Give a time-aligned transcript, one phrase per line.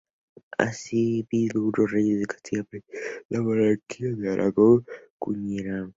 [0.57, 5.89] Asimismo, algunos reyes de Castilla que pretendían la monarquía de Aragón acuñaron florines.